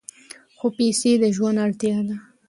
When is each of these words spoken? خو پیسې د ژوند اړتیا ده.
خو 0.57 0.67
پیسې 0.77 1.11
د 1.21 1.23
ژوند 1.35 1.57
اړتیا 1.65 1.97
ده. 2.07 2.15